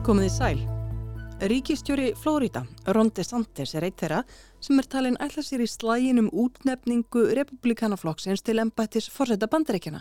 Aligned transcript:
Komið 0.00 0.26
í 0.26 0.30
sæl. 0.32 0.60
Ríkistjóri 1.50 2.06
Flórida, 2.16 2.62
Ron 2.96 3.10
DeSantis, 3.12 3.74
er 3.76 3.84
eitt 3.84 4.00
þeirra 4.00 4.22
sem 4.64 4.80
er 4.80 4.88
talin 4.88 5.18
ætla 5.20 5.44
sér 5.44 5.60
í 5.60 5.66
slægin 5.68 6.22
um 6.22 6.30
útnefningu 6.42 7.26
republikanaflokksins 7.36 8.40
til 8.44 8.62
embættis 8.64 9.10
fórseta 9.12 9.48
bandaríkjana. 9.52 10.00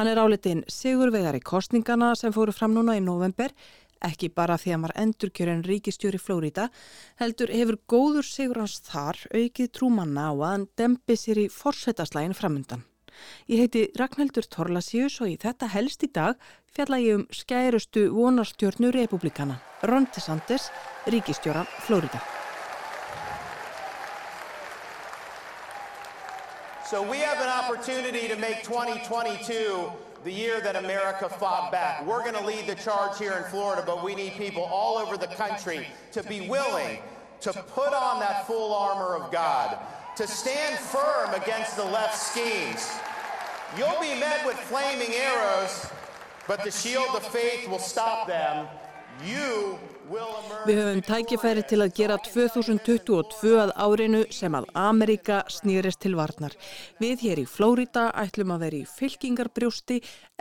Hann 0.00 0.08
er 0.08 0.22
áletinn 0.22 0.64
sigurvegar 0.72 1.36
í 1.36 1.44
kostningana 1.44 2.14
sem 2.16 2.32
fóru 2.32 2.56
fram 2.56 2.72
núna 2.76 2.96
í 2.96 3.04
november, 3.04 3.52
ekki 4.00 4.32
bara 4.32 4.56
því 4.56 4.72
að 4.72 4.82
maður 4.86 4.98
endurkjörinn 5.04 5.64
ríkistjóri 5.68 6.20
Flórida, 6.20 6.70
heldur 7.20 7.52
hefur 7.52 7.82
góður 7.92 8.28
sigur 8.32 8.64
hans 8.64 8.80
þar 8.88 9.20
aukið 9.36 9.72
trúmanna 9.76 10.28
á 10.28 10.32
að 10.32 10.46
hann 10.48 10.68
dempi 10.80 11.20
sér 11.20 11.44
í 11.44 11.50
fórsetaslægin 11.52 12.36
framundan. 12.36 12.88
Ég 13.46 13.64
heiti 13.64 13.84
Ragnhildur 13.98 14.46
Torlasíus 14.50 15.20
og 15.20 15.32
í 15.32 15.36
þetta 15.40 15.68
helst 15.72 16.02
í 16.02 16.10
dag 16.12 16.38
fjalla 16.76 16.98
ég 17.00 17.20
um 17.20 17.26
skærustu 17.32 18.08
vonarstjórnu 18.12 18.90
republikana, 18.94 19.60
Ron 19.82 20.08
DeSantis, 20.12 20.70
ríkistjóra 21.06 21.64
Flórida. 21.86 22.20
So 26.90 27.02
we 27.02 27.18
have 27.18 27.40
an 27.40 27.48
opportunity 27.48 28.28
to 28.28 28.36
make 28.36 28.62
2022 28.62 29.90
the 30.22 30.30
year 30.30 30.60
that 30.60 30.76
America 30.76 31.28
fought 31.28 31.72
back. 31.72 32.06
We're 32.06 32.22
going 32.22 32.34
to 32.34 32.46
lead 32.46 32.66
the 32.66 32.76
charge 32.76 33.18
here 33.18 33.32
in 33.32 33.44
Florida, 33.44 33.82
but 33.84 34.04
we 34.04 34.14
need 34.14 34.32
people 34.34 34.62
all 34.64 34.98
over 34.98 35.16
the 35.16 35.26
country 35.26 35.86
to 36.12 36.22
be 36.22 36.48
willing 36.48 36.98
to 37.40 37.52
put 37.52 37.92
on 37.92 38.20
that 38.20 38.46
full 38.46 38.74
armor 38.74 39.14
of 39.16 39.30
God, 39.30 39.78
to 40.16 40.26
stand 40.26 40.78
firm 40.78 41.34
against 41.34 41.76
the 41.76 41.84
left 41.84 42.16
schemes. 42.16 42.98
You'll 43.74 44.00
be 44.00 44.14
met 44.20 44.46
with 44.46 44.56
flaming 44.70 45.12
arrows, 45.12 45.86
but 46.46 46.62
the 46.62 46.70
shield 46.70 47.14
of 47.16 47.26
faith 47.26 47.68
will 47.68 47.80
stop 47.80 48.28
them. 48.28 48.68
You 49.24 49.78
Við 50.06 50.76
höfum 50.78 51.00
tækifæri 51.02 51.62
til 51.66 51.80
að 51.82 51.94
gera 51.96 52.16
2022 52.22 53.56
að 53.58 53.72
árinu 53.74 54.20
sem 54.30 54.54
að 54.54 54.68
Amerika 54.78 55.40
snýrist 55.50 55.98
til 56.04 56.14
varnar. 56.14 56.54
Við 57.02 57.24
hér 57.24 57.40
í 57.42 57.46
Flórida 57.50 58.04
ætlum 58.14 58.52
að 58.54 58.62
vera 58.66 58.78
í 58.78 58.86
fylkingarbrjósti 58.86 59.96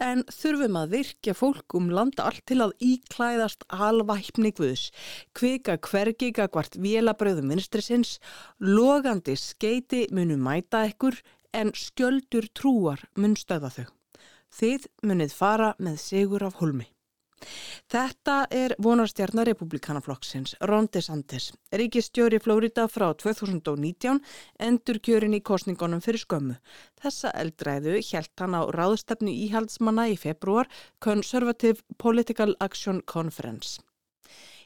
en 0.05 0.21
þurfum 0.29 0.77
að 0.77 0.93
virkja 0.99 1.33
fólk 1.33 1.77
um 1.79 1.89
landa 1.89 2.27
allt 2.29 2.45
til 2.45 2.59
að 2.61 2.75
íklæðast 2.77 3.65
alvæpni 3.73 4.53
guðs. 4.53 4.91
Kvika 5.33 5.79
hvergiga 5.81 6.45
hvart 6.45 6.77
vélabröðum 6.77 7.55
vinstrisins, 7.55 8.19
logandi 8.61 9.33
skeiti 9.33 10.05
munum 10.13 10.45
mæta 10.45 10.85
ekkur 10.91 11.17
en 11.55 11.71
skjöldur 11.75 12.49
trúar 12.53 13.05
mun 13.15 13.37
stöða 13.39 13.71
þau. 13.77 13.87
Þið 14.55 14.89
munið 15.07 15.33
fara 15.35 15.71
með 15.79 15.97
sigur 16.03 16.45
af 16.47 16.59
holmi. 16.61 16.89
Þetta 17.91 18.35
er 18.53 18.73
vonarstjarnar 18.81 19.47
republikanaflokksins, 19.49 20.55
Ron 20.69 20.87
DeSantis. 20.93 21.51
Ríkistjóri 21.75 22.39
Flórida 22.41 22.87
frá 22.89 23.09
2019 23.21 24.21
endur 24.67 25.01
kjörin 25.07 25.37
í 25.37 25.41
kostningunum 25.45 26.03
fyrir 26.05 26.23
skömmu. 26.23 26.55
Þessa 27.01 27.33
eldræðu 27.43 27.99
hjælt 27.99 28.33
hann 28.41 28.57
á 28.57 28.63
ráðstefnu 28.77 29.33
íhaldsmanna 29.47 30.07
í 30.13 30.15
februar 30.19 30.71
Conservative 31.03 31.83
Political 32.01 32.55
Action 32.63 33.03
Conference. 33.05 33.81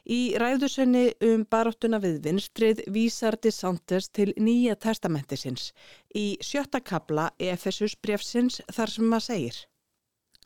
Í 0.08 0.36
ræðusunni 0.40 1.10
um 1.26 1.44
baróttuna 1.50 2.00
við 2.00 2.20
vinstrið 2.24 2.84
vísar 2.88 3.36
DeSantis 3.36 4.08
til 4.08 4.30
nýja 4.40 4.76
testamentisins 4.80 5.72
í 6.16 6.38
sjötta 6.40 6.80
kabla 6.80 7.30
Efesus 7.38 7.96
brefsins 8.00 8.60
þar 8.72 8.94
sem 8.94 9.08
maður 9.10 9.26
segir. 9.28 9.56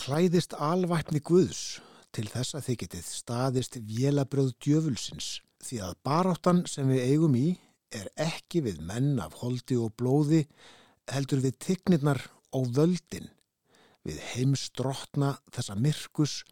Klæðist 0.00 0.56
alvætni 0.58 1.20
Guðs 1.22 1.80
til 2.14 2.26
þess 2.30 2.54
að 2.54 2.66
þið 2.68 2.80
getið 2.82 3.10
staðist 3.10 3.78
vélabröð 3.78 4.54
djöfulsins 4.62 5.28
því 5.64 5.80
að 5.86 6.00
baráttan 6.06 6.64
sem 6.70 6.90
við 6.90 7.06
eigum 7.12 7.36
í 7.38 7.46
er 7.94 8.10
ekki 8.20 8.64
við 8.66 8.80
menn 8.82 9.20
af 9.22 9.38
holdi 9.40 9.78
og 9.78 9.94
blóði 9.98 10.42
heldur 11.10 11.42
við 11.44 11.58
tignirnar 11.62 12.20
og 12.54 12.70
völdin, 12.74 13.30
við 14.06 14.20
heimstrotna 14.34 15.34
þessa 15.54 15.76
myrkus, 15.78 16.42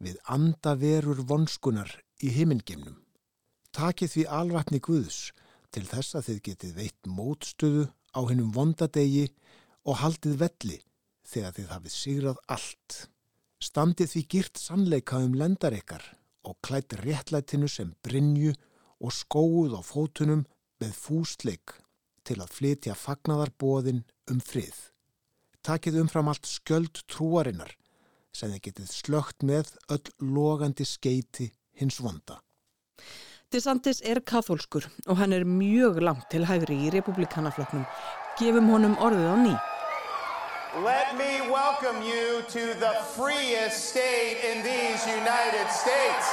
við 0.00 0.18
andaverur 0.32 1.22
vonskunar 1.28 1.92
í 2.22 2.32
heimingemnum. 2.32 2.96
Takið 3.76 4.12
því 4.12 4.24
alvatni 4.38 4.80
Guðs 4.80 5.32
til 5.74 5.84
þess 5.84 6.16
að 6.16 6.28
þið 6.30 6.42
getið 6.48 6.76
veitt 6.80 7.10
mótstöðu 7.10 7.88
á 8.16 8.20
hennum 8.30 8.52
vondadegi 8.56 9.26
og 9.84 10.00
haldið 10.00 10.38
velli 10.40 10.78
þegar 11.26 11.56
þið 11.56 11.72
hafið 11.74 11.94
sigrað 11.96 12.42
allt. 12.56 12.98
Standið 13.60 14.12
því 14.12 14.22
girt 14.32 14.60
sannleika 14.60 15.20
um 15.24 15.34
lendar 15.36 15.76
ykkar 15.76 16.04
og 16.46 16.56
klætt 16.64 16.94
réttlætinu 17.02 17.68
sem 17.68 17.92
brinju 18.06 18.54
og 19.02 19.12
skóuð 19.12 19.76
á 19.76 19.82
fótunum 19.84 20.46
með 20.80 20.92
fúsleik 20.96 21.74
til 22.26 22.38
að 22.40 22.52
flytja 22.52 22.96
fagnadarbóðin 22.98 24.04
um 24.30 24.40
frið. 24.42 24.76
Takið 25.66 26.00
umfram 26.02 26.30
allt 26.30 26.46
skjöld 26.48 27.02
trúarinnar 27.10 27.74
sem 28.36 28.52
þið 28.52 28.62
getið 28.68 28.90
slögt 28.92 29.46
með 29.46 29.72
öll 29.92 30.04
logandi 30.20 30.86
skeiti 30.86 31.50
hins 31.80 32.00
vonda. 32.00 32.40
DeSantis 33.52 34.00
er 34.02 34.18
kathólskur 34.26 34.88
og 35.06 35.20
hann 35.20 35.32
er 35.32 35.44
mjög 35.46 36.00
langt 36.02 36.26
til 36.32 36.46
hægri 36.48 36.76
í 36.88 36.90
republikanafloknum. 36.94 37.84
Gefum 38.40 38.72
honum 38.72 38.96
orðið 38.98 39.28
á 39.30 39.36
ný. 39.44 39.54
Let 40.84 41.14
me 41.16 41.46
welcome 41.48 42.02
you 42.02 42.42
to 42.52 42.74
the 42.80 42.92
freest 43.14 43.90
state 43.92 44.42
in 44.50 44.64
these 44.66 45.06
United 45.06 45.70
States. 45.70 46.26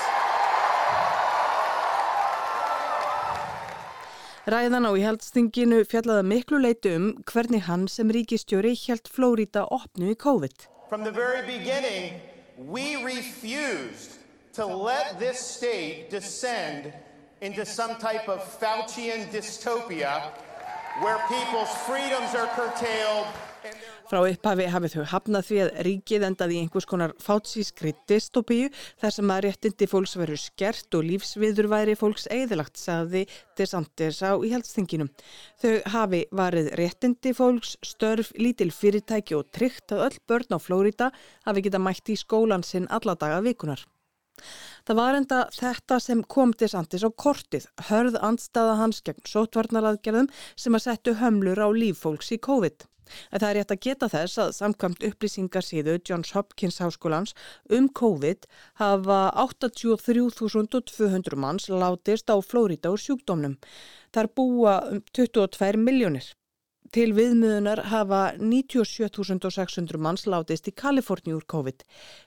Ræðan 4.44 4.84
á 4.84 4.92
íhaldstinginu 4.92 5.86
fjallaða 5.88 6.26
miklu 6.28 6.58
leiti 6.60 6.92
um 6.98 7.06
hvernig 7.30 7.64
hann 7.70 7.88
sem 7.88 8.10
ríkistjóri 8.12 8.74
hjælt 8.76 9.08
Flórida 9.08 9.64
opnu 9.72 10.12
í 10.12 10.18
COVID. 10.20 10.68
From 10.90 11.06
the 11.06 11.14
very 11.14 11.46
beginning, 11.46 12.20
we 12.58 12.98
refused 13.06 14.23
to 14.54 14.66
let 14.66 15.20
this 15.20 15.40
state 15.40 16.10
descend 16.10 16.94
into 17.42 17.66
some 17.66 17.96
type 17.98 18.30
of 18.30 18.40
Faucian 18.60 19.28
dystopia 19.32 20.32
where 21.02 21.18
people's 21.28 21.74
freedoms 21.88 22.36
are 22.36 22.48
curtailed 22.56 23.28
Frá 24.12 24.20
upphafi 24.28 24.66
hafið 24.68 24.94
þau 24.94 25.04
hafnað 25.10 25.46
því 25.48 25.60
að 25.64 25.70
ríkið 25.88 26.26
endaði 26.28 26.56
í 26.58 26.64
einhvers 26.64 26.88
konar 26.92 27.14
fátsískri 27.24 27.94
dystopíu 28.12 28.68
þar 29.02 29.16
sem 29.16 29.32
að 29.32 29.42
réttindi 29.46 29.88
fólks 29.88 30.18
veru 30.20 30.36
skert 30.38 30.98
og 31.00 31.06
lífsviðurværi 31.08 31.96
fólks 31.98 32.28
eðilagt, 32.28 32.76
sagði 32.78 33.24
DeSantis 33.58 34.20
á 34.20 34.36
íhaldstinginum. 34.36 35.10
Þau 35.64 35.74
hafi 35.96 36.22
varið 36.36 36.74
réttindi 36.82 37.34
fólks, 37.38 37.78
störf, 37.88 38.36
lítil 38.36 38.70
fyrirtæki 38.76 39.40
og 39.40 39.48
tryggt 39.56 39.96
að 39.96 40.10
öll 40.10 40.22
börn 40.28 40.52
á 40.52 40.60
Flórida 40.60 41.12
hafi 41.48 41.64
geta 41.64 41.80
mætt 41.80 42.12
í 42.12 42.20
skólan 42.20 42.68
sinn 42.68 42.92
alla 42.92 43.16
daga 43.16 43.40
vikunar. 43.48 43.88
Það 44.84 45.00
var 45.00 45.18
enda 45.20 45.42
þetta 45.56 46.00
sem 46.04 46.24
kom 46.36 46.54
DeSantis 46.60 47.06
á 47.08 47.10
kortið, 47.26 47.68
hörð 47.90 48.18
andstaða 48.20 48.80
hans 48.82 49.04
gegn 49.06 49.22
sótvarnaraðgerðum 49.30 50.32
sem 50.56 50.76
að 50.76 50.86
settu 50.88 51.14
hömlur 51.22 51.62
á 51.62 51.68
líffólks 51.72 52.34
í 52.36 52.42
COVID. 52.42 52.88
En 53.32 53.42
það 53.42 53.50
er 53.50 53.58
rétt 53.60 53.74
að 53.76 53.82
geta 53.86 54.10
þess 54.12 54.40
að 54.42 54.52
samkvæmt 54.58 55.06
upplýsingarsíðu 55.10 55.98
Johns 56.08 56.34
Hopkins 56.36 56.80
Háskólans 56.84 57.34
um 57.78 57.90
COVID 58.00 58.48
hafa 58.82 59.20
83.200 59.44 61.40
manns 61.40 61.70
látist 61.70 62.32
á 62.32 62.36
Flórida 62.42 62.94
úr 62.94 63.04
sjúkdómnum. 63.04 63.58
Það 64.14 64.24
er 64.24 64.32
búa 64.40 64.78
um 64.92 65.04
22 65.12 65.84
miljónir. 65.84 66.32
Til 66.94 67.10
viðmiðunar 67.18 67.88
hafa 67.90 68.22
97.600 68.38 69.98
manns 69.98 70.28
látist 70.30 70.68
í 70.70 70.76
Kaliforni 70.78 71.34
úr 71.34 71.46
COVID. 71.50 71.82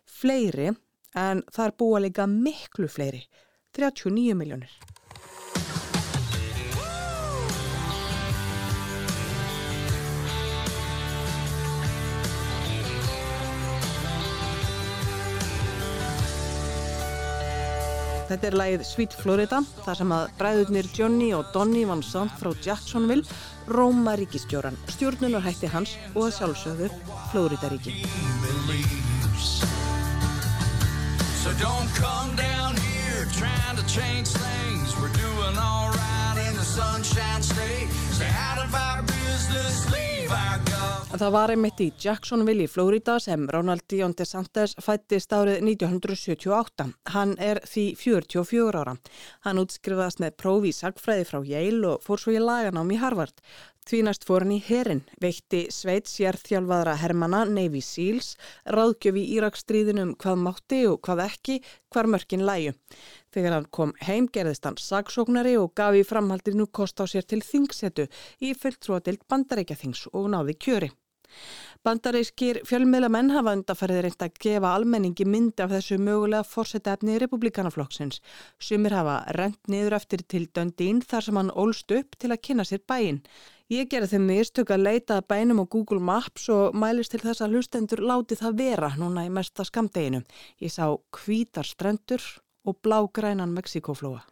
Fleiri 0.05 0.73
en 1.17 1.43
það 1.53 1.65
er 1.67 1.75
búa 1.81 2.03
líka 2.05 2.29
miklu 2.29 2.91
fleiri, 2.93 3.25
39 3.77 4.37
miljónir. 4.37 4.77
Þetta 18.27 18.49
er 18.49 18.57
lægið 18.59 18.83
Sweet 18.83 19.13
Florida, 19.15 19.61
þar 19.85 19.99
sem 20.01 20.15
að 20.17 20.31
bræðurnir 20.41 20.89
Johnny 20.99 21.29
og 21.37 21.53
Donny 21.55 21.85
Van 21.87 22.03
Sant 22.03 22.35
frá 22.41 22.51
Jacksonville 22.59 23.23
róma 23.71 24.17
ríkistjóran, 24.19 24.79
stjórnunar 24.91 25.47
hætti 25.47 25.71
hans 25.71 25.95
og 26.17 26.27
að 26.27 26.37
sjálfsögðu 26.41 26.91
Florida 27.31 27.71
ríki. 27.71 27.95
Don't 31.59 31.89
come 31.97 32.37
down 32.37 32.77
here 32.77 33.25
trying 33.33 33.77
to 33.77 33.85
change 33.89 34.29
things. 34.29 34.93
We're 35.01 35.09
doing 35.17 35.57
all 35.57 35.89
right 35.89 36.37
in 36.49 36.55
the 36.55 36.65
sunshine 36.65 37.43
state. 37.43 37.89
Stay 38.13 38.29
out 38.29 38.59
of 38.65 38.75
our 38.75 39.01
business, 39.03 39.89
leave 39.91 40.31
our 40.31 40.59
God. 40.69 41.17
Það 41.17 41.33
var 41.33 41.53
einmitt 41.55 41.81
í 41.81 41.87
Jacksonville 41.97 42.67
í 42.67 42.69
Florida 42.69 43.15
sem 43.25 43.47
Ronald 43.49 43.87
Dion 43.89 44.13
DeSantis 44.13 44.77
fættist 44.85 45.33
árið 45.33 45.63
1978. 45.65 46.91
Hann 47.15 47.33
er 47.41 47.63
því 47.65 47.87
44 48.03 48.83
ára. 48.83 48.99
Hann 49.49 49.63
útskrifaðast 49.63 50.21
með 50.21 50.37
prófi 50.37 50.75
í 50.75 50.77
sagfræði 50.77 51.25
frá 51.31 51.41
Yale 51.41 51.95
og 51.95 52.05
fór 52.05 52.21
svo 52.21 52.37
í 52.37 52.43
laganám 52.43 52.93
í 52.93 53.01
Harvard. 53.01 53.41
Því 53.87 54.01
næst 54.03 54.25
fór 54.27 54.43
hann 54.43 54.51
í 54.51 54.59
herin, 54.67 55.05
veitti 55.23 55.61
Sveits 55.71 56.17
jærþjálfaðra 56.19 56.97
Hermanna 56.99 57.45
Navy 57.47 57.79
Seals, 57.87 58.33
ráðgjöf 58.67 59.21
í 59.21 59.23
Íraksstríðinum 59.37 60.17
hvað 60.19 60.43
mátti 60.43 60.81
og 60.91 60.99
hvað 61.07 61.23
ekki, 61.29 61.61
hvar 61.95 62.11
mörkin 62.11 62.43
læju. 62.49 62.75
Þegar 63.31 63.55
hann 63.55 63.71
kom 63.79 63.95
heim 64.03 64.27
gerðist 64.35 64.67
hann 64.67 64.81
sagsóknari 64.83 65.55
og 65.61 65.77
gaf 65.79 65.95
í 65.95 66.03
framhaldinu 66.03 66.67
kost 66.67 66.99
á 66.99 67.07
sér 67.07 67.31
til 67.31 67.45
þingsetu 67.47 68.11
í 68.43 68.55
fulltrúadild 68.59 69.23
bandarækjathings 69.31 70.09
og 70.11 70.33
náði 70.35 70.59
kjöri. 70.67 70.91
Bandarískir 71.87 72.63
fjölmiðlamenn 72.67 73.31
hafa 73.35 73.53
undarfærið 73.55 74.01
reynd 74.05 74.23
að 74.25 74.39
gefa 74.43 74.71
almenningi 74.75 75.27
myndi 75.29 75.63
af 75.63 75.71
þessu 75.75 75.99
mögulega 76.03 76.47
fórsetefni 76.47 77.21
republikanaflokksins. 77.23 78.19
Sumir 78.59 78.97
hafa 78.99 79.21
rent 79.39 79.71
niður 79.71 79.99
eftir 80.01 80.25
til 80.27 80.49
döndín 80.51 81.03
þar 81.07 81.27
sem 81.27 81.39
hann 81.39 81.55
ólst 81.55 81.95
upp 81.95 82.19
til 82.19 82.33
að 82.33 82.43
kynna 82.49 82.67
sér 82.67 82.83
bæinn. 82.83 83.21
Ég 83.67 83.89
gerði 83.91 84.13
þeim 84.13 84.27
mistök 84.31 84.69
að 84.71 84.85
leita 84.87 85.15
bænum 85.27 85.59
á 85.59 85.67
Google 85.67 85.99
Maps 85.99 86.45
og 86.55 86.77
mælist 86.79 87.11
til 87.11 87.19
þess 87.19 87.43
að 87.43 87.57
hlustendur 87.57 87.99
láti 87.99 88.37
það 88.39 88.61
vera 88.61 88.91
núna 88.95 89.25
í 89.27 89.31
mesta 89.35 89.65
skamdeginu. 89.67 90.21
Ég 90.63 90.71
sá 90.71 90.95
hvítar 90.95 91.67
strendur 91.67 92.23
og 92.63 92.79
blágrænan 92.87 93.51
Mexikoflóa. 93.57 94.23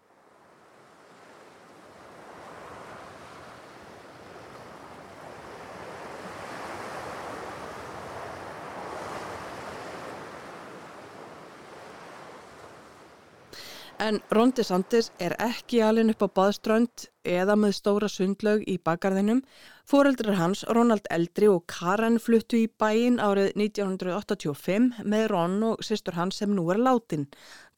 En 13.98 14.22
Rondi 14.31 14.62
Sandis 14.62 15.10
er 15.19 15.34
ekki 15.42 15.82
alin 15.82 16.14
upp 16.14 16.22
á 16.22 16.28
baðströnd 16.38 17.08
eða 17.24 17.56
með 17.58 17.74
stóra 17.78 18.08
sundlaug 18.08 18.62
í 18.70 18.76
bakarðinum. 18.84 19.42
Fóreldrar 19.88 20.38
hans, 20.38 20.64
Ronald 20.68 21.08
Eldri 21.12 21.48
og 21.50 21.64
Karen 21.70 22.20
fluttu 22.22 22.60
í 22.62 22.68
bæin 22.68 23.20
árið 23.20 23.52
1985 23.56 25.02
með 25.04 25.26
Ron 25.32 25.56
og 25.70 25.84
sýstur 25.84 26.18
hans 26.18 26.40
sem 26.40 26.52
nú 26.54 26.68
er 26.72 26.80
látin. 26.80 27.26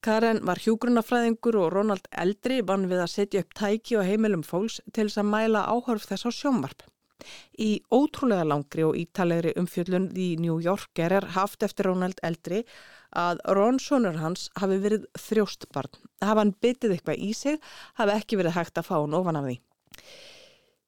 Karen 0.05 0.43
var 0.47 0.61
hjúgrunafræðingur 0.63 1.57
og 1.63 1.73
Ronald 1.75 2.11
Eldri 2.11 2.61
vann 2.67 2.87
við 2.91 3.05
að 3.05 3.15
setja 3.15 3.43
upp 3.43 3.57
tæki 3.59 3.97
og 3.99 4.07
heimilum 4.07 4.45
fólks 4.47 4.83
til 4.93 5.09
þess 5.09 5.23
að 5.23 5.33
mæla 5.33 5.65
áhörf 5.73 6.07
þess 6.11 6.29
á 6.29 6.31
sjónvarp. 6.31 6.87
Í 7.59 7.71
ótrúlega 7.91 8.45
langri 8.45 8.85
og 8.87 8.99
ítalegri 9.01 9.55
umfjöllun 9.59 10.11
í 10.21 10.29
New 10.41 10.59
Yorker 10.63 11.15
er 11.17 11.27
haft 11.37 11.65
eftir 11.67 11.89
Ronald 11.89 12.21
Eldri 12.29 12.61
að 13.17 13.43
Ron 13.57 13.81
sonur 13.83 14.21
hans 14.21 14.49
hafi 14.61 14.79
verið 14.83 15.07
þrjóstbarn. 15.19 15.93
Hafa 16.23 16.43
hann 16.43 16.55
byttið 16.63 16.97
eitthvað 16.97 17.23
í 17.25 17.33
sig, 17.37 17.61
hafi 17.99 18.17
ekki 18.17 18.41
verið 18.41 18.59
hægt 18.59 18.81
að 18.81 18.89
fá 18.91 18.97
hann 18.99 19.17
ofan 19.17 19.41
af 19.41 19.49
því. 19.49 19.59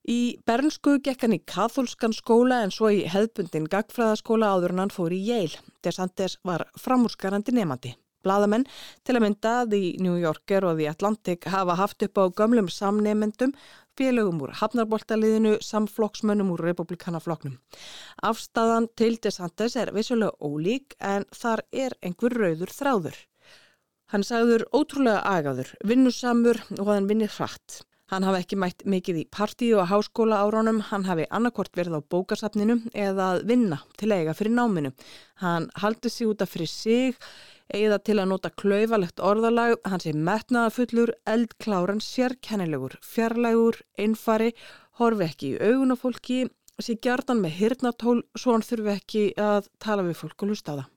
Í 0.09 0.21
Bernsku 0.49 0.97
gekk 1.05 1.27
hann 1.27 1.37
í 1.37 1.43
katholskan 1.45 2.15
skóla 2.17 2.63
en 2.65 2.73
svo 2.73 2.89
í 2.95 3.03
hefðbundin 3.13 3.69
gagfræðaskóla 3.69 4.55
áður 4.55 4.73
en 4.73 4.85
hann 4.85 4.95
fór 4.95 5.13
í 5.13 5.21
Yale. 5.21 5.61
Desantes 5.85 6.39
var 6.49 6.65
framúrskarandi 6.81 7.53
nefandi. 7.53 7.93
Blaðamenn 8.25 8.65
til 9.07 9.15
að 9.17 9.25
mynda 9.27 9.53
því 9.69 9.83
New 10.03 10.17
Yorker 10.19 10.65
og 10.67 10.79
því 10.79 10.89
Atlantic 10.91 11.47
hafa 11.53 11.77
haft 11.79 12.03
upp 12.07 12.19
á 12.19 12.25
gömlum 12.41 12.71
samnefendum 12.73 13.53
félögum 13.99 14.43
úr 14.47 14.55
hafnarboltaliðinu 14.61 15.57
samflokksmönnum 15.65 16.53
úr 16.55 16.63
republikanaflokknum. 16.71 17.59
Afstæðan 18.23 18.89
til 18.99 19.19
DeSantis 19.19 19.77
er 19.77 19.93
vissulega 19.97 20.39
ólík 20.39 20.95
en 21.03 21.27
þar 21.35 21.65
er 21.73 21.99
einhver 22.03 22.39
rauður 22.39 22.73
þráður. 22.75 23.19
Hann 24.09 24.25
sagður 24.25 24.65
ótrúlega 24.73 25.21
agaður, 25.29 25.75
vinnusamur 25.85 26.63
og 26.79 26.89
hann 26.89 27.11
vinnir 27.11 27.33
hratt. 27.35 27.83
Hann 28.09 28.25
hafi 28.25 28.41
ekki 28.41 28.57
mætt 28.57 28.87
mikið 28.89 29.19
í 29.21 29.27
partíu 29.29 29.83
og 29.83 29.91
háskóla 29.91 30.39
áránum, 30.41 30.79
hann 30.89 31.05
hafi 31.05 31.27
annarkort 31.29 31.75
verið 31.77 31.99
á 32.01 32.09
bókasafninu 32.09 32.79
eða 32.97 33.35
að 33.35 33.43
vinna 33.51 33.83
til 34.01 34.15
eiga 34.17 34.33
fyrir 34.33 34.55
náminu. 34.57 34.95
Hann 35.43 35.69
haldi 35.77 36.09
sig 36.09 36.31
út 36.31 36.41
af 36.41 36.55
fyrir 36.55 36.73
sig 36.73 37.19
eða 37.75 37.99
til 38.05 38.19
að 38.19 38.31
nota 38.33 38.51
klaufalegt 38.51 39.21
orðalag, 39.21 39.77
hann 39.85 40.03
sé 40.03 40.13
metnaðafullur, 40.15 41.13
eldkláran, 41.29 42.01
sérkennilegur, 42.05 42.99
fjarlægur, 43.05 43.81
einfari, 43.99 44.55
horfi 45.01 45.27
ekki 45.29 45.51
í 45.53 45.59
augun 45.61 45.95
á 45.95 45.97
fólki, 45.99 46.39
sé 46.79 46.97
gjartan 47.03 47.43
með 47.43 47.59
hirnatól 47.59 48.23
svo 48.39 48.55
hann 48.55 48.67
þurfi 48.67 48.95
ekki 48.95 49.27
að 49.43 49.69
tala 49.83 50.07
við 50.07 50.21
fólk 50.23 50.43
og 50.47 50.53
hlusta 50.53 50.75
á 50.75 50.79
það. 50.79 50.89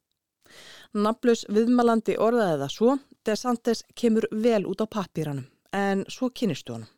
Naflus 1.01 1.45
viðmalandi 1.47 2.17
orðaði 2.19 2.63
það 2.63 2.73
svo, 2.75 2.97
DeSantis 3.25 3.85
kemur 3.95 4.27
vel 4.31 4.65
út 4.67 4.83
á 4.83 4.87
pappíranum, 4.91 5.47
en 5.71 6.03
svo 6.11 6.29
kynistu 6.35 6.75
honum 6.75 6.91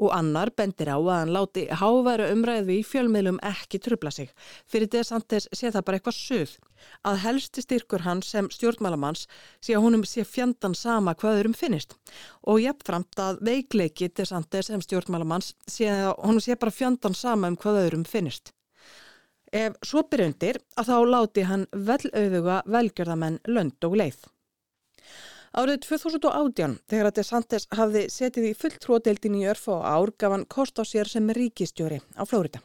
og 0.00 0.12
annar 0.16 0.50
bendir 0.56 0.88
á 0.88 0.96
að 0.96 1.10
hann 1.12 1.32
láti 1.34 1.64
háværu 1.68 2.28
umræðu 2.32 2.76
í 2.78 2.84
fjölmiðlum 2.86 3.40
ekki 3.44 3.80
trubla 3.82 4.12
sig. 4.14 4.30
Fyrir 4.66 4.90
DeSantis 4.92 5.48
sé 5.52 5.70
það 5.70 5.84
bara 5.86 6.00
eitthvað 6.00 6.18
söð. 6.18 6.54
Að 7.06 7.20
helsti 7.22 7.62
styrkur 7.62 8.02
hans 8.06 8.32
sem 8.32 8.48
stjórnmálamanns 8.50 9.26
sé 9.62 9.76
að 9.76 9.84
honum 9.86 10.06
sé 10.08 10.24
fjandan 10.26 10.74
sama 10.74 11.14
hvaðurum 11.14 11.54
finnist 11.54 11.94
og 12.42 12.62
jafnframt 12.64 13.20
að 13.22 13.38
veikleiki 13.46 14.10
DeSantis 14.10 14.72
sem 14.72 14.82
stjórnmálamanns 14.82 15.52
sé 15.68 15.90
að 15.92 16.16
honum 16.24 16.42
sé 16.42 16.58
bara 16.58 16.74
fjandan 16.74 17.14
sama 17.14 17.52
um 17.52 17.56
hvaðurum 17.56 18.04
finnist. 18.08 18.52
Ef 19.52 19.76
svo 19.84 20.00
byrjundir 20.08 20.56
að 20.80 20.88
þá 20.88 20.96
láti 21.12 21.42
hann 21.44 21.66
vel 21.72 22.00
auðuga 22.16 22.62
velgjörðamenn 22.72 23.42
lönd 23.52 23.84
og 23.84 23.98
leið. 24.00 24.22
Árið 25.52 25.82
2018, 25.84 26.78
þegar 26.88 27.06
að 27.10 27.16
DeSantis 27.18 27.66
hafði 27.76 28.02
setið 28.08 28.44
í 28.48 28.52
fulltróðdeildin 28.56 29.34
í 29.36 29.42
örf 29.52 29.66
og 29.68 29.82
ár, 29.84 30.12
gaf 30.16 30.32
hann 30.32 30.46
kost 30.48 30.80
á 30.80 30.84
sér 30.88 31.10
sem 31.10 31.26
ríkistjóri 31.28 31.98
á 32.16 32.24
Flórida. 32.24 32.62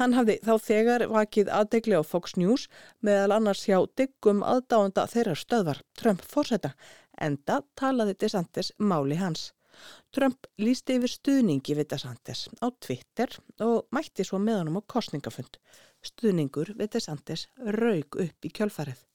Hann 0.00 0.16
hafði 0.16 0.34
þá 0.42 0.50
þegar 0.64 1.04
vakið 1.12 1.52
aðdegli 1.54 1.94
á 1.94 2.02
Fox 2.02 2.34
News 2.34 2.66
meðal 3.06 3.36
annars 3.36 3.62
hjá 3.68 3.78
diggum 4.00 4.42
aðdáanda 4.42 5.06
þeirra 5.12 5.36
stöðvar, 5.38 5.82
Trump 5.94 6.26
fórseta, 6.26 6.72
enda 7.14 7.60
talaði 7.78 8.16
DeSantis 8.18 8.72
máli 8.82 9.20
hans. 9.22 9.52
Trump 10.10 10.50
lísti 10.58 10.98
yfir 10.98 11.14
stuðningi 11.14 11.76
við 11.78 11.92
DeSantis 11.92 12.48
á 12.58 12.66
Twitter 12.82 13.38
og 13.62 13.86
mætti 13.94 14.26
svo 14.26 14.42
með 14.42 14.64
honum 14.64 14.80
á 14.82 14.90
kostningafund. 14.90 15.62
Stuðningur 16.02 16.74
við 16.74 16.96
DeSantis 16.96 17.46
raug 17.78 18.18
upp 18.26 18.50
í 18.50 18.50
kjölfarið. 18.50 19.06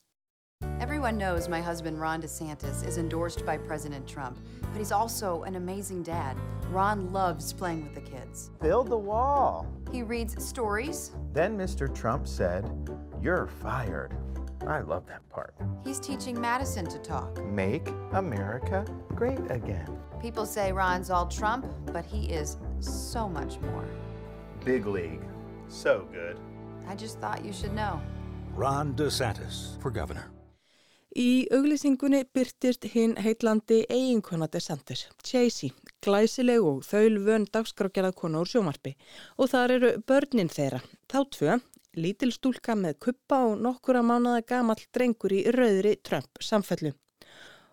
Everyone 0.79 1.17
knows 1.17 1.47
my 1.47 1.61
husband 1.61 1.99
Ron 1.99 2.21
DeSantis 2.21 2.85
is 2.85 2.97
endorsed 2.97 3.45
by 3.45 3.57
President 3.57 4.07
Trump, 4.07 4.37
but 4.61 4.77
he's 4.77 4.91
also 4.91 5.43
an 5.43 5.55
amazing 5.55 6.03
dad. 6.03 6.37
Ron 6.69 7.11
loves 7.11 7.53
playing 7.53 7.83
with 7.83 7.95
the 7.95 8.01
kids. 8.01 8.51
Build 8.61 8.89
the 8.89 8.97
wall. 8.97 9.67
He 9.91 10.03
reads 10.03 10.43
stories. 10.43 11.11
Then 11.33 11.57
Mr. 11.57 11.93
Trump 11.93 12.27
said, 12.27 12.69
You're 13.21 13.47
fired. 13.47 14.15
I 14.67 14.79
love 14.79 15.05
that 15.07 15.27
part. 15.29 15.55
He's 15.83 15.99
teaching 15.99 16.39
Madison 16.39 16.85
to 16.87 16.97
talk. 16.99 17.43
Make 17.45 17.87
America 18.13 18.85
great 19.09 19.39
again. 19.51 19.87
People 20.21 20.45
say 20.45 20.71
Ron's 20.71 21.09
all 21.09 21.27
Trump, 21.27 21.65
but 21.87 22.05
he 22.05 22.27
is 22.27 22.57
so 22.79 23.27
much 23.27 23.59
more. 23.59 23.85
Big 24.63 24.85
league. 24.85 25.21
So 25.67 26.07
good. 26.11 26.37
I 26.87 26.95
just 26.95 27.19
thought 27.19 27.43
you 27.43 27.51
should 27.51 27.73
know. 27.73 28.01
Ron 28.55 28.93
DeSantis 28.93 29.81
for 29.81 29.91
governor. 29.91 30.32
Í 31.13 31.45
auglýsingunni 31.53 32.23
byrtist 32.33 32.87
hinn 32.89 33.11
heitlandi 33.21 33.83
eiginkona 33.85 34.47
DeSantis, 34.49 35.03
Chasey, 35.21 35.69
glæsileg 36.01 36.65
og 36.65 36.79
þaul 36.87 37.19
vön 37.27 37.45
dagskrákjarað 37.53 38.15
konu 38.17 38.41
úr 38.41 38.49
sjómarpi 38.49 38.95
og 39.37 39.51
þar 39.51 39.75
eru 39.75 39.91
börnin 40.09 40.49
þeirra, 40.49 40.81
þá 41.05 41.19
tvö, 41.37 41.59
lítil 42.01 42.31
stúlka 42.33 42.73
með 42.73 42.97
kuppa 43.05 43.43
og 43.51 43.61
nokkura 43.61 44.01
mánada 44.01 44.41
gamall 44.41 44.81
drengur 44.89 45.37
í 45.37 45.45
rauðri 45.53 45.99
Trump 46.01 46.41
samfellu. 46.41 46.95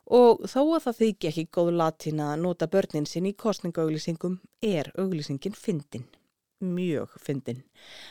Og 0.05 0.45
þó 0.45 0.61
að 0.77 0.91
það 0.91 1.01
þykja 1.01 1.33
ekki 1.33 1.49
góð 1.57 1.75
latína 1.81 2.33
að 2.35 2.45
nota 2.45 2.69
börnin 2.69 3.09
sinn 3.09 3.31
í 3.31 3.37
kostningaauglýsingum 3.41 4.37
er 4.61 4.93
auglýsingin 5.01 5.57
fyndin 5.57 6.05
mjög 6.61 7.15
fyndin. 7.21 7.63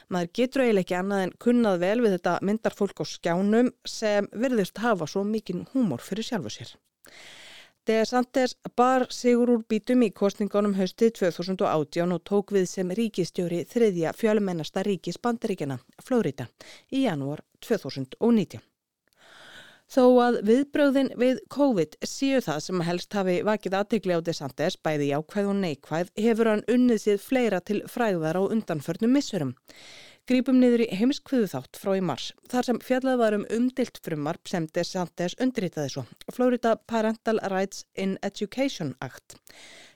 Maður 0.10 0.32
getur 0.40 0.64
eiginlega 0.66 0.86
ekki 0.86 0.98
annað 1.00 1.26
en 1.26 1.36
kunnað 1.46 1.82
vel 1.84 1.98
við 2.04 2.16
þetta 2.18 2.38
myndarfólk 2.50 3.02
á 3.02 3.06
skjánum 3.08 3.74
sem 3.88 4.30
verðist 4.32 4.82
hafa 4.84 5.08
svo 5.08 5.26
mikinn 5.28 5.68
húmor 5.74 6.04
fyrir 6.04 6.28
sjálfu 6.28 6.54
sér. 6.58 6.74
DeSantis 7.90 8.54
bar 8.78 9.08
sigur 9.10 9.50
úr 9.50 9.62
bítum 9.72 10.04
í 10.06 10.12
kostningunum 10.14 10.76
haustið 10.78 11.16
2018 11.24 12.14
og 12.14 12.22
tók 12.32 12.54
við 12.54 12.68
sem 12.70 12.92
ríkistjóri 13.00 13.64
þriðja 13.72 14.14
fjölmennasta 14.14 14.84
ríkis 14.86 15.18
bandaríkjana, 15.18 15.80
Flórida, 16.06 16.46
í 16.94 17.08
janúar 17.08 17.42
2019. 17.66 18.62
Þó 19.90 20.04
að 20.22 20.36
viðbröðin 20.46 21.08
við 21.18 21.40
COVID 21.50 21.96
séu 22.06 22.44
það 22.46 22.60
sem 22.62 22.82
helst 22.86 23.16
hafi 23.18 23.40
vakið 23.46 23.78
aðtegli 23.80 24.14
á 24.14 24.22
DeSantis 24.22 24.78
bæði 24.86 25.08
ákvæð 25.18 25.48
og 25.50 25.56
neikvæð 25.64 26.12
hefur 26.14 26.50
hann 26.52 26.62
unnið 26.70 27.00
sér 27.02 27.24
fleira 27.24 27.60
til 27.66 27.82
fræðar 27.90 28.38
á 28.38 28.44
undanförnum 28.46 29.18
missurum. 29.18 29.56
Grípum 30.30 30.60
niður 30.62 30.84
í 30.84 30.88
heimskviðu 30.94 31.48
þátt 31.50 31.80
frá 31.82 31.96
í 31.98 32.04
mars, 32.06 32.28
þar 32.52 32.68
sem 32.68 32.80
fjallað 32.86 33.18
var 33.18 33.38
um 33.40 33.48
umdilt 33.56 33.98
frumarp 34.06 34.52
sem 34.52 34.68
DeSantis 34.78 35.34
undirritaði 35.42 35.96
svo, 35.96 36.04
Florida 36.30 36.76
Parental 36.92 37.42
Rights 37.50 37.88
in 37.98 38.14
Education 38.22 38.94
Act, 39.02 39.40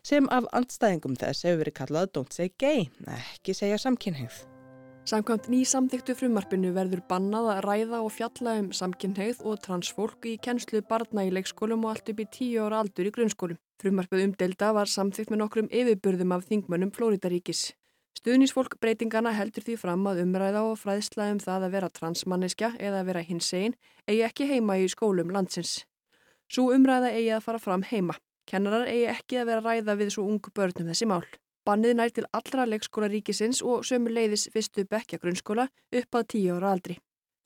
sem 0.02 0.26
af 0.34 0.50
andstæðingum 0.58 1.20
þess 1.22 1.46
hefur 1.46 1.62
verið 1.62 1.78
kallað 1.84 2.10
Don't 2.18 2.34
Say 2.34 2.50
Gay, 2.58 2.90
ekki 3.20 3.54
segja 3.54 3.78
samkynhengð. 3.86 4.42
Samkvæmt 5.04 5.50
ný 5.52 5.66
samþyktu 5.68 6.14
frumarpinu 6.16 6.70
verður 6.72 7.02
bannað 7.10 7.50
að 7.52 7.58
ræða 7.66 7.98
og 8.06 8.14
fjalla 8.16 8.54
um 8.62 8.70
samkynneið 8.72 9.42
og 9.44 9.58
transfólk 9.66 10.24
í 10.32 10.38
kennslu 10.40 10.80
barna 10.88 11.26
í 11.28 11.34
leikskólum 11.36 11.84
og 11.84 11.92
allt 11.92 12.12
upp 12.14 12.22
í 12.24 12.26
tíu 12.32 12.64
ára 12.64 12.80
aldur 12.80 13.10
í 13.10 13.12
grunnskólum. 13.18 13.60
Frumarpið 13.84 14.24
umdelda 14.30 14.72
var 14.78 14.88
samþykt 14.88 15.34
með 15.34 15.42
nokkrum 15.42 15.68
yfirbörðum 15.76 16.32
af 16.38 16.48
þingmönnum 16.48 16.96
Flórítaríkis. 16.96 17.66
Stuðnisfólk 18.16 18.80
breytingana 18.80 19.36
heldur 19.36 19.68
því 19.68 19.76
fram 19.84 20.08
að 20.08 20.24
umræða 20.24 20.64
og 20.70 20.80
fræðsla 20.80 21.28
um 21.36 21.44
það 21.44 21.68
að 21.68 21.76
vera 21.76 21.94
transmanniska 22.00 22.72
eða 22.80 23.04
að 23.04 23.12
vera 23.12 23.28
hinsegin 23.28 23.76
eigi 24.08 24.24
ekki 24.24 24.48
heima 24.56 24.80
í 24.80 24.88
skólum 24.88 25.36
landsins. 25.36 25.82
Svo 26.48 26.72
umræða 26.72 27.12
eigi 27.12 27.34
að 27.36 27.44
fara 27.50 27.60
fram 27.60 27.84
heima. 27.92 28.16
Kennarar 28.48 28.88
eigi 28.88 29.12
ekki 29.12 29.44
að 29.44 29.52
vera 29.52 29.68
ræða 29.68 30.00
við 30.00 30.16
svo 30.16 30.30
ungu 30.32 30.56
börnum 30.56 30.94
þessi 30.94 31.12
mál. 31.12 31.26
Bannið 31.64 31.94
nær 31.96 32.12
til 32.12 32.26
allra 32.36 32.66
leikskóla 32.68 33.08
ríkisins 33.08 33.62
og 33.64 33.86
sömu 33.88 34.12
leiðis 34.12 34.50
fyrstu 34.52 34.84
bekja 34.84 35.20
grunnskóla 35.22 35.70
upp 35.96 36.18
að 36.20 36.26
tíu 36.34 36.58
ára 36.58 36.74
aldri. 36.76 36.98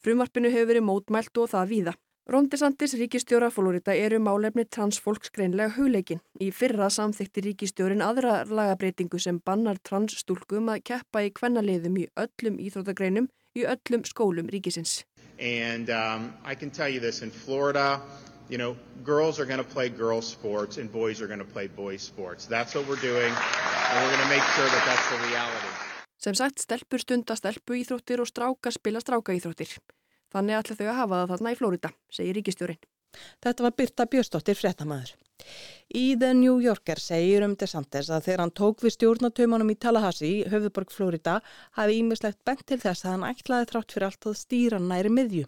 Frumarpinu 0.02 0.50
hefur 0.50 0.72
verið 0.72 0.86
mótmælt 0.88 1.38
og 1.38 1.52
það 1.52 1.68
víða. 1.74 1.94
Róndisandis 2.28 2.96
ríkistjóra 2.98 3.52
Florida 3.54 3.94
eru 3.96 4.18
málefni 4.20 4.66
transfólks 4.66 5.30
greinlega 5.36 5.76
hugleikin. 5.78 6.20
Í 6.42 6.50
fyrra 6.52 6.90
samþykti 6.92 7.44
ríkistjórin 7.46 8.02
aðra 8.04 8.42
lagabreitingu 8.50 9.22
sem 9.22 9.38
bannar 9.38 9.78
transstúlkum 9.90 10.74
að 10.74 10.82
keppa 10.90 11.24
í 11.24 11.32
kvennaliðum 11.38 12.02
í 12.02 12.08
öllum 12.26 12.58
íþróttagreinum 12.66 13.30
í 13.56 13.68
öllum 13.70 14.04
skólum 14.04 14.50
ríkisins. 14.50 15.04
And 15.40 15.92
um, 15.92 16.34
I 16.44 16.56
can 16.56 16.72
tell 16.72 16.90
you 16.90 17.00
this, 17.00 17.22
in 17.22 17.30
Florida, 17.30 18.02
you 18.50 18.58
know, 18.58 18.76
girls 19.04 19.40
are 19.40 19.46
going 19.46 19.64
to 19.64 19.72
play 19.76 19.90
girls 19.90 20.26
sports 20.26 20.80
and 20.80 20.92
boys 20.92 21.22
are 21.22 21.28
going 21.28 21.46
to 21.46 21.54
play 21.54 21.68
boys 21.68 22.02
sports. 22.02 22.48
That's 22.48 22.74
what 22.74 22.88
we're 22.90 23.02
doing 23.02 23.32
and 23.88 23.96
we're 24.02 24.12
going 24.14 24.26
to 24.28 24.34
make 24.36 24.48
sure 24.56 24.68
that 24.68 24.84
that's 24.88 25.08
the 25.12 25.20
reality. 25.28 25.72
Sem 26.18 26.36
sagt, 26.36 26.60
stelpur 26.66 27.00
stunda 27.00 27.36
stelpu 27.38 27.78
íþróttir 27.78 28.22
og 28.24 28.28
stráka 28.28 28.74
spila 28.74 29.00
stráka 29.04 29.36
íþróttir. 29.38 29.78
Þannig 30.34 30.60
ætla 30.60 30.76
þau 30.80 30.88
að 30.88 31.00
hafa 31.02 31.20
það 31.22 31.32
þarna 31.34 31.54
í 31.54 31.58
Flórida, 31.60 31.92
segir 32.12 32.38
ríkistjórin. 32.40 32.82
Þetta 33.44 33.64
var 33.64 33.76
Birta 33.78 34.08
Björstóttir 34.12 34.58
fréttamaður. 34.60 35.14
Í 35.96 36.18
The 36.20 36.34
New 36.36 36.58
Yorker 36.60 37.00
segir 37.00 37.44
um 37.46 37.54
DeSantis 37.56 38.10
að 38.12 38.26
þegar 38.26 38.42
hann 38.44 38.54
tók 38.60 38.82
við 38.84 38.94
stjórnatömanum 38.98 39.70
í 39.72 39.78
Tallahassee, 39.80 40.44
höfðuborg 40.52 40.92
Flórida, 40.92 41.38
hafi 41.78 42.00
ímislegt 42.02 42.42
bent 42.44 42.66
til 42.68 42.80
þess 42.82 43.06
að 43.06 43.14
hann 43.14 43.28
ætlaði 43.30 43.70
þrátt 43.72 43.96
fyrir 43.96 44.08
allt 44.10 44.28
að 44.28 44.38
stýra 44.42 44.82
næri 44.84 45.14
miðju 45.14 45.46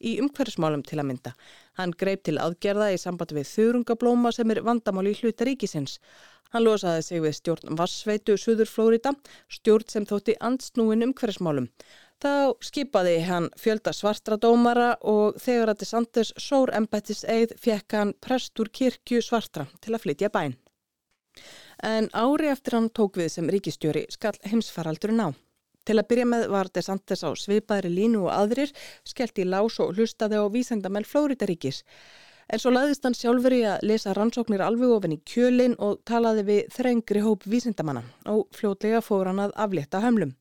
í 0.00 0.14
umhverfsmálum 0.24 0.84
til 0.88 1.02
að 1.02 1.08
mynda. 1.10 1.34
Hann 1.76 1.92
greip 1.92 2.24
til 2.24 2.38
aðgerða 2.40 2.92
í 2.94 3.00
samband 3.02 3.36
við 3.36 3.50
þurungablóma 3.52 4.32
sem 4.32 4.54
er 4.54 4.62
vandamáli 4.64 5.12
í 5.12 5.20
hluta 5.20 5.48
ríkisins. 5.48 5.98
Hann 6.52 6.66
losaði 6.66 7.04
sig 7.04 7.20
við 7.24 7.36
stjórn 7.38 7.76
Vassveitu 7.78 8.34
Suður 8.36 8.68
Flórida, 8.68 9.14
stjórn 9.48 9.88
sem 9.88 10.08
þótti 10.08 10.34
andsnúin 10.40 11.04
umhverfsmálum. 11.06 11.68
Þá 12.22 12.54
skipaði 12.62 13.16
hann 13.26 13.48
fjölda 13.58 13.90
svartra 13.90 14.36
dómara 14.38 14.92
og 15.10 15.40
þegar 15.42 15.72
að 15.72 15.80
DeSantis 15.80 16.28
sór 16.38 16.70
embættis 16.78 17.24
eið 17.26 17.56
fekk 17.58 17.96
hann 17.98 18.12
prestur 18.22 18.70
kirkju 18.70 19.18
svartra 19.26 19.66
til 19.82 19.96
að 19.96 20.04
flytja 20.04 20.30
bæn. 20.30 20.54
En 21.82 22.06
ári 22.14 22.52
eftir 22.52 22.76
hann 22.78 22.92
tók 22.94 23.18
við 23.18 23.32
sem 23.34 23.50
ríkistjóri 23.50 24.04
skall 24.14 24.36
heimsfaraldurinn 24.46 25.24
á. 25.26 25.28
Til 25.82 25.96
að 25.98 26.08
byrja 26.12 26.28
með 26.30 26.46
var 26.54 26.70
DeSantis 26.70 27.24
á 27.26 27.30
svipaðri 27.34 27.90
línu 27.90 28.22
og 28.28 28.34
aðrir, 28.36 28.70
skellt 29.02 29.42
í 29.42 29.48
lás 29.48 29.80
og 29.82 29.96
hlustaði 29.96 30.38
á 30.38 30.46
vísendamenn 30.46 31.08
Flóridaríkis. 31.08 31.82
En 32.52 32.60
svo 32.60 32.68
laðist 32.68 33.06
hann 33.06 33.14
sjálfur 33.16 33.54
í 33.56 33.62
að 33.64 33.84
lesa 33.88 34.12
rannsóknir 34.12 34.60
alveg 34.60 34.90
ofin 34.92 35.14
í 35.14 35.22
kjölinn 35.24 35.72
og 35.80 36.02
talaði 36.04 36.42
við 36.50 36.58
þrengri 36.74 37.22
hóp 37.24 37.46
vísindamanna 37.48 38.02
og 38.28 38.42
fljótlega 38.52 39.00
fór 39.00 39.30
hann 39.30 39.40
að 39.40 39.54
aflétta 39.64 40.02
hömlum. 40.04 40.34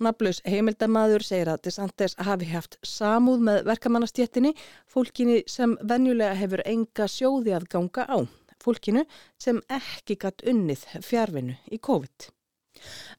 Naflus 0.00 0.40
heimildamaður 0.48 1.26
segir 1.28 1.52
að 1.52 1.60
DeSantis 1.68 2.16
hafi 2.24 2.48
haft 2.54 2.78
samúð 2.80 3.44
með 3.50 3.60
verkamannastjettinni, 3.68 4.54
fólkinni 4.88 5.42
sem 5.44 5.76
venjulega 5.84 6.40
hefur 6.40 6.64
enga 6.64 7.10
sjóði 7.18 7.52
að 7.58 7.68
ganga 7.76 8.08
á, 8.08 8.18
fólkinu 8.64 9.04
sem 9.36 9.60
ekki 9.68 10.16
gatt 10.24 10.40
unnið 10.48 10.88
fjárvinu 11.04 11.60
í 11.68 11.84
COVID. 11.84 12.32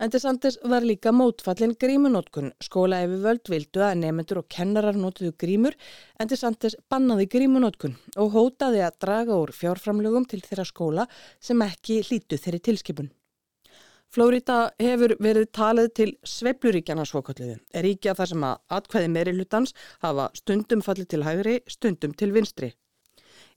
En 0.02 0.12
DeSantis 0.14 0.58
var 0.70 0.86
líka 0.86 1.12
mótfallin 1.16 1.76
grímunótkun. 1.80 2.52
Skóla 2.64 3.04
yfir 3.06 3.24
völd 3.26 3.52
vildu 3.54 3.84
að 3.86 4.00
nefnendur 4.02 4.42
og 4.42 4.48
kennarar 4.52 4.98
nótuðu 5.00 5.34
grímur 5.40 5.78
en 6.20 6.32
DeSantis 6.32 6.78
bannaði 6.92 7.30
grímunótkun 7.36 7.98
og 8.18 8.32
hótaði 8.38 8.84
að 8.86 9.00
draga 9.06 9.40
úr 9.40 9.54
fjárframlögum 9.56 10.28
til 10.30 10.42
þeirra 10.46 10.68
skóla 10.68 11.08
sem 11.40 11.62
ekki 11.66 12.02
hlítu 12.08 12.40
þeirri 12.40 12.64
tilskipun. 12.70 13.12
Flórida 14.14 14.58
hefur 14.78 15.16
verið 15.26 15.48
talið 15.58 15.88
til 15.98 16.12
svepluríkjana 16.30 17.06
svokalliðu. 17.10 17.56
Er 17.74 17.86
ríkja 17.88 18.14
þar 18.14 18.30
sem 18.30 18.44
að 18.46 18.60
atkvæði 18.78 19.10
meiri 19.10 19.34
hlutans 19.34 19.74
hafa 20.06 20.28
stundum 20.38 20.84
fallið 20.86 21.08
til 21.16 21.24
hægri, 21.26 21.56
stundum 21.66 22.14
til 22.14 22.30
vinstri. 22.36 22.70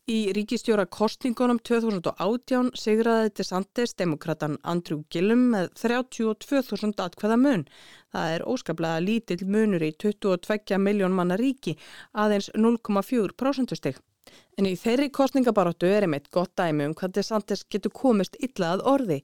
Í 0.07 0.31
ríkistjóra 0.31 0.85
kostningunum 0.87 1.59
2018 1.67 2.69
sigraði 2.79 3.33
DeSantis 3.41 3.97
demokratan 3.99 4.53
Andrew 4.63 5.01
Gillum 5.11 5.41
með 5.51 5.73
32.000 5.81 7.03
atkvæða 7.03 7.39
mun. 7.43 7.65
Það 8.15 8.35
er 8.37 8.45
óskaplega 8.47 9.01
lítill 9.03 9.43
munur 9.51 9.83
í 9.83 9.91
22 10.05 10.79
miljón 10.79 11.17
manna 11.19 11.35
ríki, 11.41 11.75
aðeins 12.15 12.53
0,4% 12.55 13.75
stygg. 13.81 13.99
En 14.55 14.71
í 14.71 14.77
þeirri 14.79 15.11
kostningabaróttu 15.19 15.91
er 15.91 16.07
einmitt 16.07 16.31
gott 16.31 16.55
dæmi 16.55 16.87
um 16.87 16.95
hvað 16.95 17.19
DeSantis 17.19 17.67
getur 17.67 17.91
komist 17.91 18.39
illa 18.39 18.77
að 18.77 18.87
orði. 18.93 19.19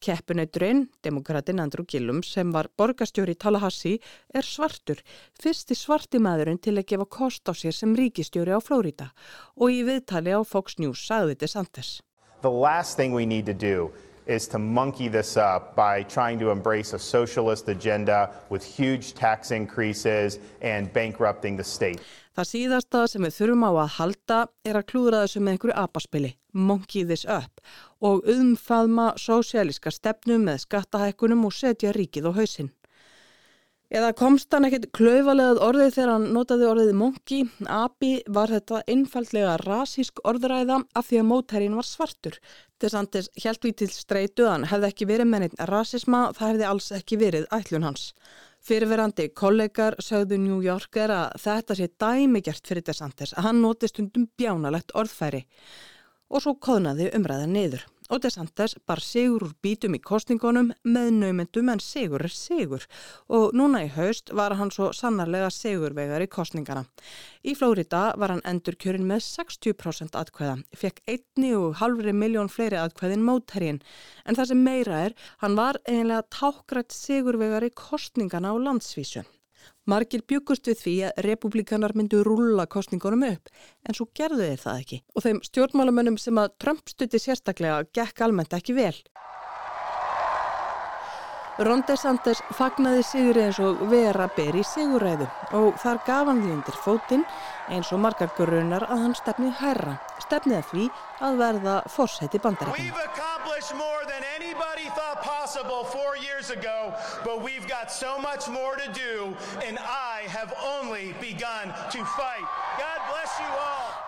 Keppunauturinn, 0.00 0.84
demokratin 1.02 1.60
Andrew 1.60 1.84
Gillum, 1.88 2.22
sem 2.22 2.52
var 2.54 2.68
borgastjóri 2.78 3.34
í 3.34 3.38
Tallahassee, 3.38 3.98
er 4.34 4.46
svartur. 4.46 5.00
Fyrsti 5.42 5.74
svarti 5.74 6.20
maðurinn 6.22 6.60
til 6.62 6.76
að 6.78 6.86
gefa 6.92 7.08
kost 7.18 7.50
á 7.50 7.52
sér 7.52 7.74
sem 7.74 7.96
ríkistjóri 7.98 8.54
á 8.54 8.62
Flórida 8.62 9.10
og 9.58 9.74
í 9.74 9.82
viðtali 9.86 10.34
á 10.34 10.40
Fox 10.46 10.78
News 10.78 11.02
sagði 11.06 11.34
DeSantis. 11.42 11.98
The 12.42 12.50
last 12.50 12.96
thing 12.96 13.12
we 13.12 13.26
need 13.26 13.46
to 13.46 13.54
do 13.54 13.90
is 14.28 14.46
to 14.48 14.58
monkey 14.58 15.08
this 15.08 15.36
up 15.36 15.74
by 15.74 16.04
trying 16.04 16.38
to 16.38 16.50
embrace 16.50 16.92
a 16.92 16.98
socialist 16.98 17.68
agenda 17.68 18.30
with 18.50 18.62
huge 18.62 19.14
tax 19.14 19.50
increases 19.50 20.38
and 20.62 20.92
bankrupting 20.92 21.56
the 21.56 21.64
state. 21.64 21.98
Það 22.38 22.46
síðasta 22.52 23.00
sem 23.10 23.24
við 23.26 23.34
þurfum 23.34 23.64
á 23.66 23.70
að 23.72 23.94
halda 23.96 24.36
er 24.62 24.78
að 24.78 24.84
klúðra 24.92 25.24
þessu 25.24 25.40
með 25.42 25.56
einhverju 25.56 25.74
apaspili, 25.80 26.28
monkey 26.58 27.06
this 27.06 27.24
up, 27.24 27.62
og 28.02 28.26
umfaðma 28.28 29.12
sósialíska 29.20 29.92
stefnu 29.94 30.40
með 30.42 30.64
skattahækkunum 30.66 31.46
og 31.48 31.54
setja 31.54 31.94
ríkið 31.96 32.28
á 32.28 32.32
hausinn. 32.38 32.72
Eða 33.88 34.10
komst 34.12 34.52
hann 34.52 34.66
ekkert 34.68 34.90
klauvalegað 34.92 35.62
orðið 35.64 35.94
þegar 35.94 36.10
hann 36.12 36.24
notaði 36.36 36.66
orðið 36.68 36.90
monkey, 37.00 37.44
api, 37.72 38.10
var 38.28 38.52
þetta 38.52 38.82
einfallega 38.84 39.54
rasísk 39.62 40.20
orðræða 40.28 40.82
af 40.92 41.08
því 41.08 41.20
að 41.22 41.28
mótærin 41.30 41.78
var 41.78 41.88
svartur. 41.88 42.36
Þess 42.76 42.98
við 43.64 43.78
til 43.80 43.88
streytuðan 43.94 44.68
hefði 44.68 44.90
ekki 44.92 45.08
verið 45.08 45.30
með 45.30 45.44
neitt 45.46 45.56
rasisma, 45.72 46.20
það 46.36 46.52
hefði 46.52 46.68
alls 46.68 46.90
ekki 46.98 47.20
verið 47.22 47.48
ætlun 47.56 47.88
hans. 47.88 48.10
Fyrirverandi 48.68 49.30
kollegar 49.32 49.96
sögðu 50.04 50.36
New 50.42 50.60
Yorker 50.60 51.14
að 51.14 51.38
þetta 51.40 51.78
sé 51.78 51.88
dæmigjart 51.96 52.68
fyrir 52.68 52.84
DeSantis 52.84 53.32
að 53.38 53.48
hann 53.48 53.62
noti 53.64 53.88
stundum 53.88 54.28
bjánalegt 54.36 54.92
orðfæri 54.98 55.46
og 56.28 56.44
svo 56.44 56.56
koðnaði 56.60 57.12
umræða 57.16 57.46
niður 57.50 57.86
og 58.08 58.22
DeSantis 58.24 58.76
bar 58.88 59.00
sigur 59.04 59.44
úr 59.46 59.54
bítum 59.64 59.96
í 59.96 60.00
kostningunum 60.00 60.70
með 60.88 61.10
naumendum 61.18 61.68
en 61.72 61.82
sigur 61.84 62.24
er 62.24 62.32
sigur 62.32 62.86
og 63.38 63.54
núna 63.58 63.84
í 63.84 63.90
haust 63.92 64.32
var 64.40 64.56
hann 64.60 64.72
svo 64.74 64.90
sannarlega 64.96 65.50
sigurvegar 65.52 66.24
í 66.24 66.30
kostningana. 66.32 66.86
Í 67.44 67.54
Flórida 67.58 68.14
var 68.20 68.32
hann 68.34 68.44
endur 68.48 68.78
kjörin 68.80 69.06
með 69.08 69.24
60% 69.28 70.16
atkvæða, 70.18 70.56
fekk 70.72 71.02
einni 71.06 71.54
og 71.56 71.78
halvri 71.82 72.14
miljón 72.16 72.52
fleiri 72.52 72.80
atkvæðin 72.80 73.24
mótherrin 73.28 73.82
en 74.24 74.38
það 74.38 74.52
sem 74.52 74.64
meira 74.64 75.02
er, 75.08 75.18
hann 75.44 75.58
var 75.58 75.80
eiginlega 75.84 76.24
tákgrætt 76.32 76.96
sigurvegar 76.96 77.68
í 77.68 77.74
kostningana 77.76 78.52
á 78.52 78.56
landsvísu. 78.56 79.24
Margir 79.88 80.24
byggust 80.28 80.68
við 80.68 80.80
því 80.82 80.96
að 81.08 81.22
republikanar 81.28 81.94
myndu 81.96 82.22
rúla 82.26 82.66
kostningunum 82.70 83.24
upp 83.30 83.52
en 83.88 83.96
svo 83.96 84.08
gerðu 84.14 84.50
þeir 84.50 84.64
það 84.64 84.82
ekki 84.82 84.98
og 85.14 85.24
þeim 85.26 85.40
stjórnmálamönnum 85.48 86.18
sem 86.20 86.42
að 86.42 86.52
Trump 86.60 86.92
stutti 86.92 87.20
sérstaklega 87.22 87.86
gekk 87.96 88.26
almennt 88.26 88.58
ekki 88.58 88.76
vel. 88.76 88.96
Ron 91.58 91.80
DeSantis 91.82 92.38
fagnaði 92.54 93.00
sigur 93.02 93.38
eins 93.42 93.56
og 93.58 93.80
vera 93.90 94.28
ber 94.36 94.54
í 94.54 94.60
siguræðu 94.62 95.26
og 95.58 95.80
þar 95.82 95.98
gaf 96.06 96.28
hann 96.30 96.44
því 96.44 96.52
undir 96.54 96.76
fótinn 96.84 97.24
eins 97.74 97.90
og 97.90 97.98
margar 98.04 98.30
grunar 98.36 98.86
að 98.86 99.02
hann 99.02 99.16
stefni 99.18 99.50
hærra, 99.58 99.96
stefnið 100.28 100.58
að 100.60 100.70
því 100.72 100.88
að 101.26 101.38
verða 101.42 101.76
fórsæti 101.90 102.40
all. 102.44 102.72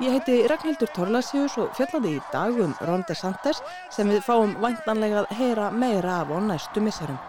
Ég 0.00 0.14
heiti 0.16 0.36
Ragnhildur 0.48 0.88
Torlasius 0.96 1.56
og 1.60 1.74
fjallaði 1.76 2.14
í 2.16 2.22
dag 2.32 2.60
um 2.64 2.72
Ron 2.88 3.04
DeSantis 3.08 3.60
sem 3.92 4.08
við 4.08 4.22
fáum 4.24 4.54
væntanlega 4.62 5.24
að 5.24 5.34
heyra 5.40 5.68
meira 5.70 6.22
af 6.22 6.32
á 6.32 6.38
næstu 6.40 6.84
misserum. 6.84 7.20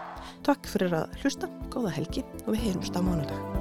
Takk 0.46 0.66
fyrir 0.70 0.94
að 1.02 1.18
hlusta, 1.22 1.50
góða 1.70 1.92
helgi 1.98 2.24
og 2.46 2.54
við 2.54 2.64
heyrumst 2.68 2.96
á 2.96 3.00
mánudag. 3.04 3.51